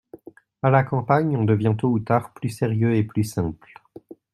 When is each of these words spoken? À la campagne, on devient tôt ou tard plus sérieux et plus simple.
À 0.63 0.71
la 0.71 0.81
campagne, 0.81 1.37
on 1.37 1.43
devient 1.45 1.75
tôt 1.77 1.89
ou 1.89 1.99
tard 1.99 2.33
plus 2.33 2.49
sérieux 2.49 2.95
et 2.95 3.03
plus 3.03 3.23
simple. 3.23 3.79